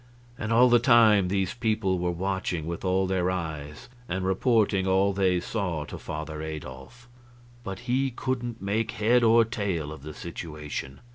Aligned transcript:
And 0.35 0.51
all 0.51 0.67
the 0.67 0.79
time 0.79 1.27
these 1.27 1.53
people 1.53 1.99
were 1.99 2.09
watching 2.09 2.65
with 2.65 2.83
all 2.83 3.05
their 3.05 3.29
eyes 3.29 3.87
and 4.09 4.25
reporting 4.25 4.87
all 4.87 5.13
they 5.13 5.39
saw 5.39 5.85
to 5.85 5.99
Father 5.99 6.41
Adolf. 6.41 7.07
But 7.63 7.81
he 7.81 8.09
couldn't 8.09 8.59
make 8.59 8.93
head 8.93 9.23
or 9.23 9.45
tail 9.45 9.91
of 9.91 10.01
the 10.01 10.15
situation. 10.15 11.01